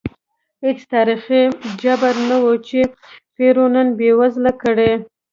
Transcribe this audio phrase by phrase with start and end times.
[0.63, 1.41] هېڅ تاریخي
[1.81, 2.79] جبر نه و چې
[3.35, 4.91] پیرو نن بېوزله کړي.